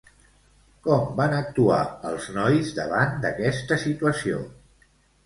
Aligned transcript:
Com 0.85 1.03
van 1.19 1.35
actuar 1.39 1.81
els 2.11 2.29
nois 2.39 2.71
davant 2.79 3.13
d'aquesta 3.27 3.79
situació? 3.85 4.41